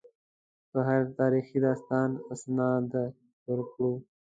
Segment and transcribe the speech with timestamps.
[0.71, 2.89] په هر تاریخي داستان استناد
[3.57, 3.91] وکړو.